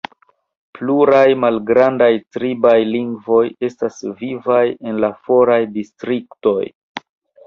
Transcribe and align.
Pluraj 0.77 1.25
malgrandaj 1.41 2.07
tribaj 2.37 2.73
lingvoj 2.93 3.43
estas 3.69 3.99
vivaj 4.23 4.63
en 4.87 4.97
la 5.05 5.11
foraj 5.27 5.59
distriktoj. 5.77 6.59